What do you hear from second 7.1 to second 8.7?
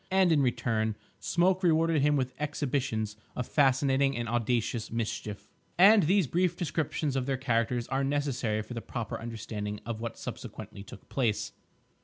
of their characters are necessary